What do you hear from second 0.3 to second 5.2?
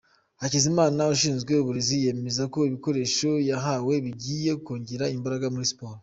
Hakizimana ushinzwe uburezi yemeza ko ibikoresho bahawe bigiye kongera